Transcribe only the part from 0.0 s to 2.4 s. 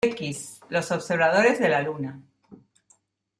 X Los observadores de la Luna.